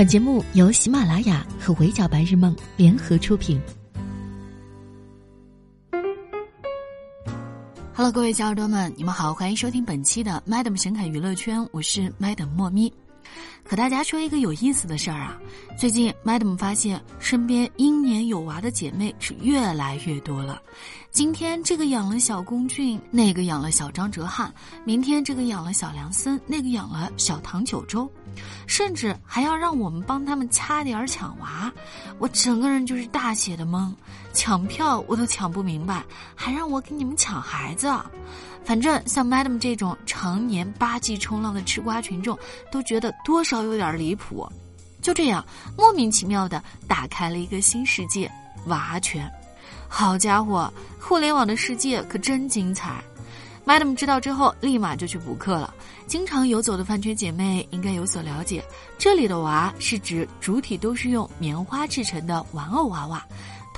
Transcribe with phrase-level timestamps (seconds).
[0.00, 3.60] 本节目由喜马拉雅和围剿白日梦联合出品。
[7.92, 12.90] Hello，各位小耳朵们，你们好，欢迎收听本期的 Madam 神侃娱乐圈，我是 Madam 莫咪。
[13.70, 15.38] 和大家说一个有意思的事儿啊，
[15.78, 20.60] 最近 Madam 发现身边英年有娃的姐妹是越来越多了。
[21.12, 24.50] 今天这个养了小龚俊，那个养了小张哲瀚，
[24.84, 28.10] 明天这个养了小梁森，那个养了小唐九洲。
[28.66, 31.72] 甚至还要让我们帮他们掐点儿抢娃，
[32.18, 33.92] 我整个人就是大写的懵，
[34.32, 37.88] 抢票我都抢不明白，还让我给你们抢孩子。
[38.64, 42.38] 反正像 Madam 这种常年八 G 冲浪的吃瓜群众，
[42.70, 44.48] 都觉得多少有点离谱。
[45.02, 45.44] 就这样
[45.76, 48.30] 莫名其妙的打开了一个新世界——
[48.66, 49.30] 娃圈。
[49.88, 53.02] 好家伙，互联网的世界可真精彩。
[53.66, 55.72] Madam 知道之后，立马就去补课了。
[56.06, 58.64] 经常游走的饭圈姐妹应该有所了解，
[58.98, 63.24] 这里的娃是指主体都是用棉花制成的玩偶娃娃，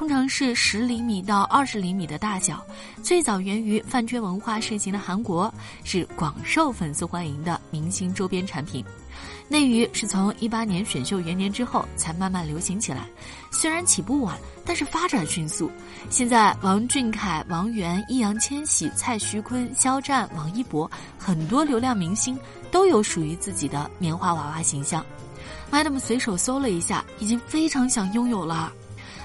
[0.00, 2.64] 通常是十厘米到二十厘米的大小。
[3.02, 5.52] 最早源于饭圈文化盛行的韩国，
[5.84, 8.82] 是广受粉丝欢迎的明星周边产品。
[9.46, 13.06] 内娱是从一八年选秀元年之后才慢慢流行起来，
[13.50, 15.70] 虽然起步晚，但是发展迅速。
[16.08, 22.38] 现在王俊凯、王源、易烊千玺、蔡徐坤、肖战、王一博，很多流量明星
[22.70, 25.04] 都有属于自己的棉花娃娃形象。
[25.70, 28.72] Madam 随手搜了一下，已经非常想拥有了。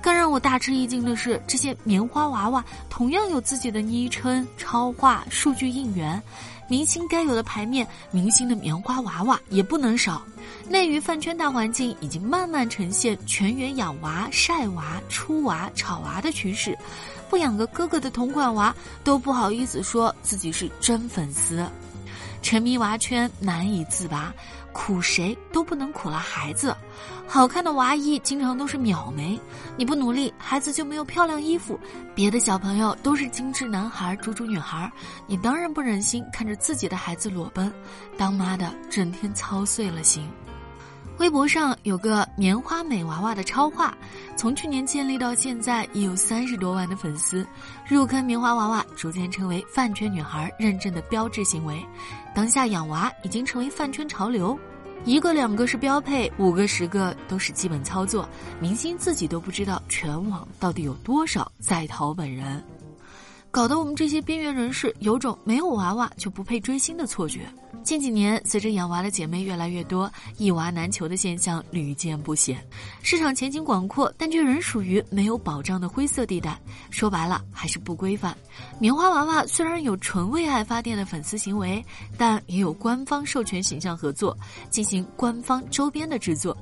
[0.00, 6.20] 更让我大吃一惊的是，这些棉花娃娃同样有自己的昵称、超话、数据应援。
[6.68, 10.22] 明星该有的牌面，明星的棉花娃娃也不能少。
[10.68, 16.76] 内娱饭圈大环境已经慢慢呈现全员养娃、晒娃、出娃、炒娃的趋势，
[17.30, 21.66] 不养个哥哥的同款娃都不好意思说自己是真粉丝。
[22.42, 24.32] 沉迷娃圈难以自拔，
[24.72, 26.76] 苦谁都不能苦了孩子。
[27.26, 29.38] 好看的娃衣经常都是秒没，
[29.76, 31.78] 你不努力，孩子就没有漂亮衣服。
[32.14, 34.90] 别的小朋友都是精致男孩、猪猪女孩，
[35.26, 37.72] 你当然不忍心看着自己的孩子裸奔。
[38.16, 40.28] 当妈的整天操碎了心。
[41.18, 43.96] 微博上有个棉花美娃娃的超话，
[44.36, 47.44] 从去年建立到现在已有三十多万的粉丝。
[47.88, 51.84] 入坑棉花娃娃逐渐成为饭圈女孩认证的标志行为，
[52.32, 54.56] 当下养娃已经成为饭圈潮流，
[55.04, 58.28] 一个两个是标配，五个十个都是基本操作。
[58.60, 62.62] 明星自己都不知道全网到底有多少在淘本人，
[63.50, 67.40] 搞得我们这些边缘人士有种没有娃娃就不配追星的错觉。
[67.82, 72.62] 近几年，随着养娃的姐妹越来越多，一娃难求的现象屡见不鲜。
[73.02, 76.60] 市场前景广阔，但却仍属于没有保障的灰色地带。
[76.90, 78.36] 说白了，还是不规范。
[78.78, 81.82] 棉花娃娃虽然有纯为爱发电的粉丝行为，
[82.18, 84.36] 但也有官方授权形象合作，
[84.68, 86.54] 进行官方周边的制作。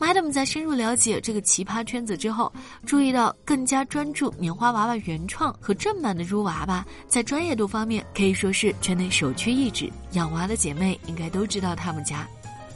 [0.00, 2.50] Madam 在深入了解这个奇葩圈子之后，
[2.86, 9.92] 注意到更加专注棉花娃娃原创和正版的猪娃娃，在专业度方面可以说是圈内首屈一指。
[10.12, 12.26] 养娃的姐妹应该都知道他们家。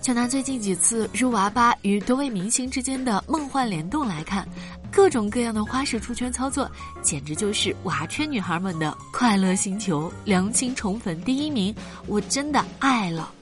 [0.03, 4.47] 就拿最近几次猪娃娃与多位明星之间的梦幻联动来看，
[4.93, 6.71] 各种各样的花式出圈操作，
[7.01, 11.75] 简直就是娃圈女孩们的快乐星球，良心宠粉第一名，
[12.07, 13.33] 我真的爱了。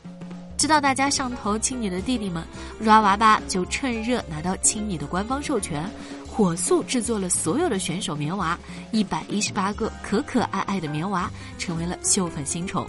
[0.62, 2.41] 知道大家上头亲你的弟弟们，
[2.84, 5.84] 抓娃娃就趁热拿到亲你的官方授权，
[6.25, 8.56] 火速制作了所有的选手棉娃，
[8.93, 11.28] 一百一十八个可可爱爱的棉娃，
[11.59, 12.87] 成为了秀粉新宠。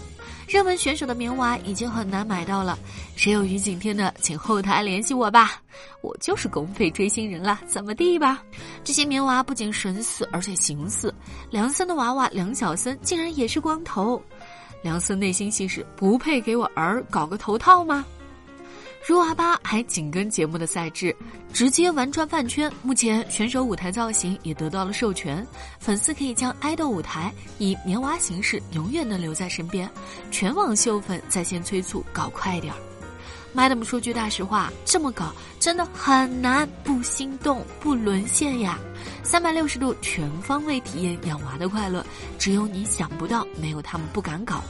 [0.48, 2.78] 热门选手的棉娃已经很难买到了，
[3.16, 5.60] 谁有于景天的，请后台联系我吧，
[6.02, 8.40] 我就是公费追星人了，怎么地吧？
[8.84, 11.12] 这些棉娃不仅神似，而且形似。
[11.50, 14.22] 梁森的娃娃梁小森竟然也是光头。
[14.84, 18.06] 梁森内心戏是不配给我儿搞个头套吗？
[19.06, 21.14] 如阿巴还紧跟节目的赛制，
[21.52, 22.72] 直接玩转饭圈。
[22.82, 25.46] 目前选手舞台造型也得到了授权，
[25.80, 29.90] 粉丝可以将爱豆舞台以棉娃形式永远的留在身边。
[30.32, 32.80] 全网秀粉在线催促搞快点儿。
[33.56, 38.80] Madam 说句大实话，这么搞真的很难不心动不沦陷呀！
[39.22, 42.04] 三百六十度全方位体验养娃的快乐，
[42.40, 44.64] 只有你想不到，没有他们不敢搞。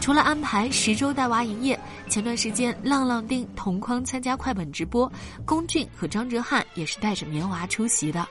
[0.00, 1.78] 除了安排十周带娃营业，
[2.08, 5.10] 前段时间浪浪丁同框参加快本直播，
[5.44, 8.26] 龚俊和张哲瀚也是带着棉娃出席的。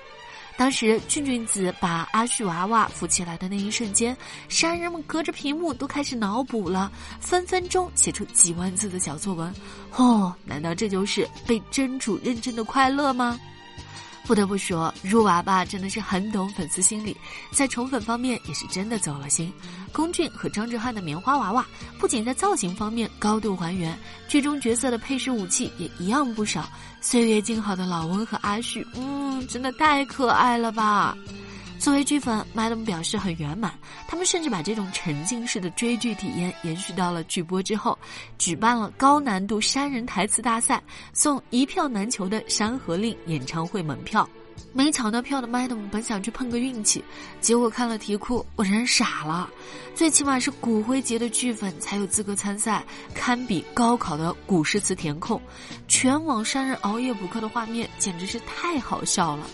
[0.60, 4.16] 当时俊俊子把阿旭娃娃扶起来的那一瞬间，
[4.50, 6.92] 山人们隔着屏幕都开始脑补了，
[7.22, 9.56] 分分钟写出几万字的小作文。
[9.96, 13.40] 哦，难道这就是被真主认真的快乐吗？
[14.26, 17.16] 不得不说，入娃娃真的是很懂粉丝心理，
[17.52, 19.52] 在宠粉方面也是真的走了心。
[19.92, 21.66] 龚俊和张哲瀚的棉花娃娃
[21.98, 26.70] 不仅在造型方面高度还原，剧中角色的配饰武器也一样不少。
[27.02, 31.18] 岁月静好的老温和阿旭，嗯，真的太可爱了吧！
[31.80, 33.74] 作为剧粉，Madam 表示很圆满。
[34.06, 37.98] 他们甚至把这种沉浸式的追剧体验延续到了剧播之后，
[38.38, 40.84] 举办了高难度山人台词大赛，
[41.14, 44.30] 送一票难求的《山河令》演唱会门票。
[44.74, 47.02] 没抢到票的 Madam 本想去碰个运气，
[47.40, 49.50] 结果看了题库，我人傻了。
[49.96, 52.84] 最起码是骨灰级的剧粉才有资格参赛，
[53.16, 55.42] 堪比高考的古诗词填空。
[55.88, 59.48] 全网山人熬夜补课的画面简直是太好笑了。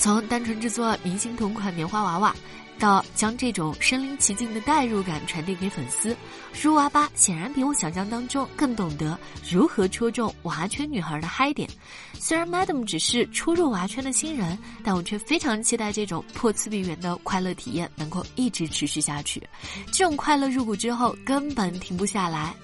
[0.00, 2.34] 从单纯制作明星同款棉花娃娃，
[2.78, 6.16] 到将这种身临其境的代入感传递给粉丝，
[6.58, 9.18] 如娃吧显然比我想象当中更懂得
[9.50, 11.68] 如何戳中娃圈女孩的嗨点。
[12.14, 19.46] 虽然 Madam 只是初入娃圈的新人，但我却非常期待这种破次元的快乐体验能够一直持续下去。
[19.92, 22.54] 这种快乐入股之后根本停不下来。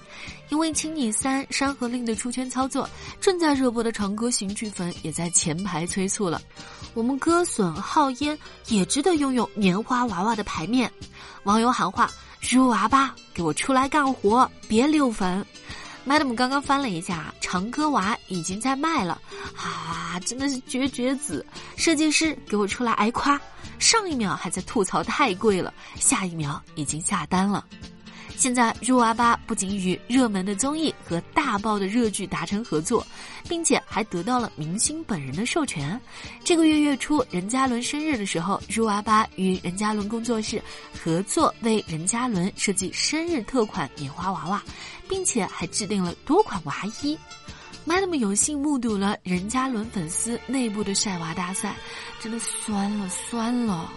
[0.49, 2.89] 因为《青你三山河令》的出圈操作，
[3.19, 6.41] 正在热播的长歌行剧粉也在前排催促了。
[6.93, 10.91] 我们歌损浩烟也值得拥有棉花娃娃的牌面。
[11.43, 12.09] 网友喊话
[12.41, 15.45] ：“入娃吧，给我出来干活，别溜粉。”
[16.07, 19.21] Madam 刚刚翻了一下，长歌娃已经在卖了，
[19.57, 21.45] 啊，真的是绝绝子！
[21.75, 23.39] 设计师给我出来挨夸，
[23.77, 27.65] 上一秒还在吐槽太贵了，下一秒已经下单了。
[28.37, 33.05] 现在入娃吧不仅与热门的综艺和大爆的热剧达成合作，
[33.49, 35.99] 并且还得到了明星本人的授权。
[36.43, 40.61] 这个月月初，任嘉伦生日的时候，入娃吧与任嘉伦工作室
[40.93, 44.63] 合作为任嘉伦设计生日特款棉花娃娃，
[45.09, 47.17] 并且还制定了多款娃衣。
[47.87, 51.75] Madam 有幸目睹了任嘉伦粉丝内部的晒娃大赛，
[52.21, 53.91] 真的酸了酸了。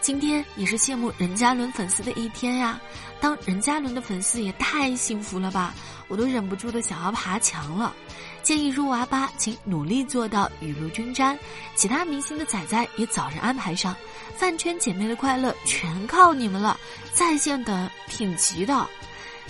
[0.00, 2.80] 今天也是羡慕任嘉伦粉丝的一天呀！
[3.20, 5.74] 当任嘉伦的粉丝也太幸福了吧，
[6.06, 7.94] 我都忍不住的想要爬墙了。
[8.42, 11.36] 建议入娃吧，请努力做到雨露均沾，
[11.74, 13.94] 其他明星的仔仔也早日安排上。
[14.36, 16.78] 饭圈姐妹的快乐全靠你们了，
[17.12, 18.86] 在线等挺急的。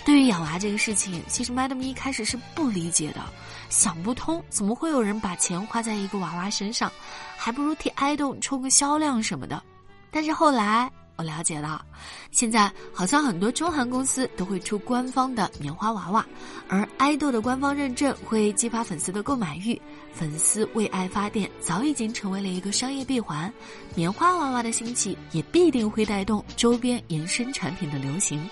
[0.05, 3.21] 对于养娃这个事情，其实 Madam 一开始是不理解的，
[3.69, 6.91] 想不通怎么会有人把钱花在一个娃娃身上，
[7.37, 9.63] 还不如替爱豆冲个销量什么的。
[10.11, 11.85] 但是后来我了解了，
[12.31, 16.25] 现在好像很多中韩公司都会出官方的棉花娃娃，
[16.69, 19.81] 而爱豆的官方认证会激发粉丝的购买欲，
[20.13, 23.53] 粉丝为爱发电早已经成为了一个商业闭环。
[23.97, 28.49] 棉花娃娃的兴起也必定会带动周边延伸产品的流行，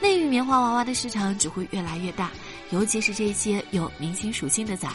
[0.00, 2.30] 内娱棉花娃娃的市场只会越来越大，
[2.70, 4.88] 尤其是这些有明星属性的仔，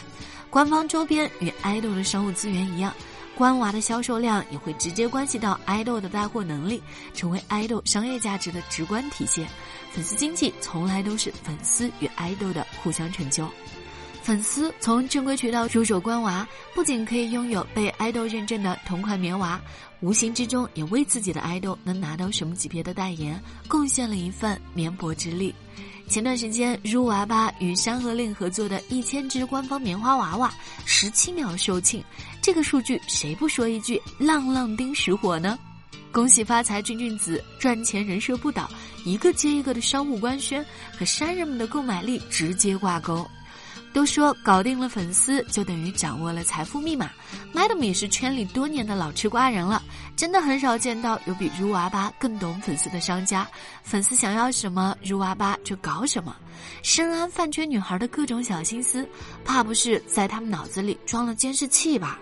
[0.50, 2.92] 官方周边与爱豆的商务资源一样。
[3.36, 6.82] 官娃的销售量也会直接关系到爱豆的带货能力，
[7.14, 9.48] 成为爱豆商业价值的直观体现。
[9.90, 13.48] 粉丝经济从来都是粉丝与爱豆的互相成就。
[14.22, 19.60] 粉丝从正规渠道入手官娃，不仅可以拥有被爱豆认证的同款棉娃，
[20.00, 25.52] 无形之中也为自己的爱豆能拿到什么级别的代言贡献了一份绵薄之力。
[26.12, 30.52] 前段时间，如娃娃与山河令合作的一千只官方棉花娃娃，
[30.84, 32.04] 十七秒售罄，
[32.42, 35.58] 这个数据谁不说一句浪浪丁实火呢？
[36.12, 38.68] 恭喜发财，俊俊子赚钱人设不倒，
[39.06, 40.62] 一个接一个的商务官宣
[40.98, 43.26] 和山人们的购买力直接挂钩。
[43.92, 47.10] 都说搞定了粉丝就等于掌握了财富密码
[47.54, 49.82] ，Madam 也是圈里多年的老吃瓜人了，
[50.16, 53.46] 真的很少见到有比如娃吧更懂粉丝的商家。
[53.82, 56.34] 粉丝想要什么，如娃吧就搞什么。
[56.82, 59.06] 深谙饭圈女孩的各种小心思，
[59.44, 62.18] 怕不是在他们脑子里装了监视器吧？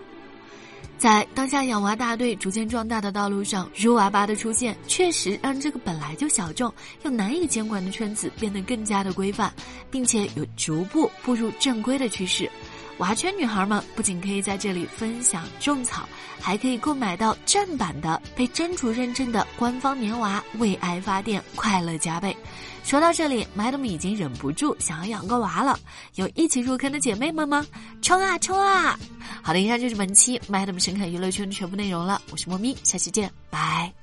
[0.97, 6.71] 在当下养娃大队逐渐壮大的道路上，如娃吧的出现确实让这个本来就小众
[7.03, 9.51] 又难以监管的圈子变得更加的规范，
[9.89, 12.49] 并且有逐步步入正规的趋势。
[12.97, 16.07] 娃圈女孩们不仅可以在这里分享种草，
[16.39, 22.35] 还可以购买到正版的被真主认证的官方棉娃，为爱发电，快乐加倍。
[22.83, 25.79] 说到这里，Madam 已经忍不住想要养个娃了。
[26.15, 27.65] 有一起入坑的姐妹们吗？
[28.01, 28.99] 冲啊冲啊！
[29.43, 32.21] 好的，以上就是本期 Madam 神侃娱乐圈的全部内容了。
[32.31, 34.00] 我是莫咪，下期见，拜。